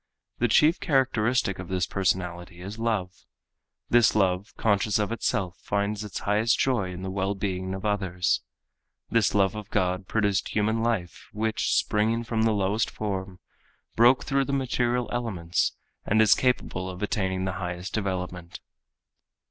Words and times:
The 0.39 0.47
chief 0.47 0.79
characteristic 0.79 1.59
of 1.59 1.67
this 1.67 1.85
personality 1.85 2.59
is 2.59 2.79
love. 2.79 3.27
This 3.87 4.15
love 4.15 4.51
conscious 4.57 4.97
of 4.97 5.11
itself 5.11 5.59
finds 5.61 6.03
its 6.03 6.17
highest 6.21 6.57
joy 6.57 6.91
in 6.91 7.03
the 7.03 7.11
well 7.11 7.35
being 7.35 7.75
of 7.75 7.85
others. 7.85 8.41
This 9.11 9.35
love 9.35 9.53
of 9.55 9.69
God 9.69 10.07
produced 10.07 10.47
human 10.55 10.81
life 10.81 11.29
which, 11.33 11.73
springing 11.75 12.23
from 12.23 12.41
the 12.41 12.51
lowest 12.51 12.89
form, 12.89 13.39
broke 13.95 14.23
through 14.23 14.45
the 14.45 14.53
material 14.53 15.07
elements 15.13 15.75
and 16.03 16.19
is 16.19 16.33
capable 16.33 16.89
of 16.89 17.03
attaining 17.03 17.45
the 17.45 17.51
highest 17.61 17.93
development. 17.93 18.59